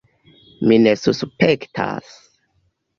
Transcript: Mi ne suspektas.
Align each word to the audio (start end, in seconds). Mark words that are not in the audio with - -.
Mi 0.71 0.79
ne 0.87 0.95
suspektas. 1.03 2.13